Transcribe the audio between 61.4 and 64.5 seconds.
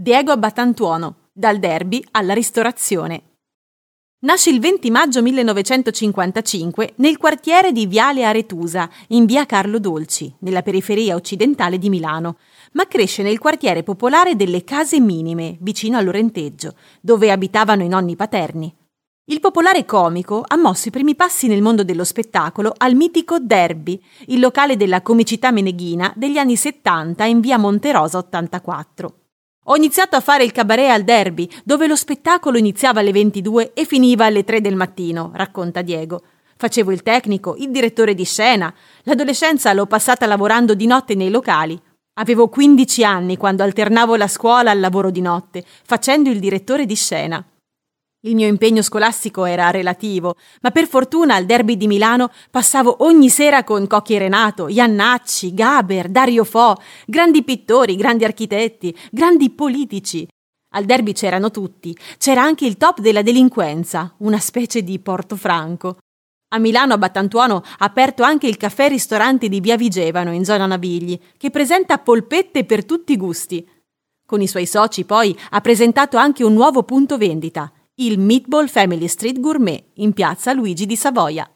tutti, c'era anche il top della delinquenza, una